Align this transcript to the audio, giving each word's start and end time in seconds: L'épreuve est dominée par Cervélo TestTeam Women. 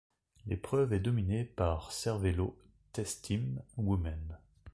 L'épreuve 0.47 0.93
est 0.93 0.99
dominée 0.99 1.45
par 1.45 1.91
Cervélo 1.91 2.57
TestTeam 2.91 3.61
Women. 3.77 4.39